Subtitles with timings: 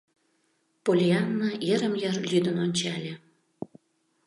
[0.83, 3.13] Поллианна йырым-йыр лӱдын ончале.